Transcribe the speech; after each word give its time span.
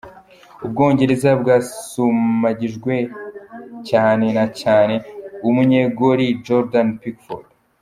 Ubwongereza 0.65 1.29
bwasumagijwe 1.41 2.93
cane, 3.89 4.25
na 4.37 4.45
cane 4.61 4.95
cane 5.01 5.43
umunyegoli 5.47 6.25
Jordan 6.45 6.89
Pickford. 7.03 7.47